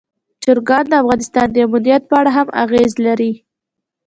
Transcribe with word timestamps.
چرګان 0.43 0.83
د 0.89 0.93
افغانستان 1.01 1.47
د 1.51 1.57
امنیت 1.67 2.01
په 2.09 2.15
اړه 2.19 2.31
هم 2.37 2.47
اغېز 2.63 2.91
لري. 3.05 3.31